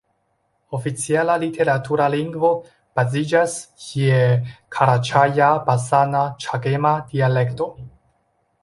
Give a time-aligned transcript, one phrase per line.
[0.77, 2.51] Oficiala literatura lingvo
[3.01, 3.59] baziĝas
[3.99, 4.23] je
[4.79, 7.71] karaĉaja-basana-ĉegema dialekto.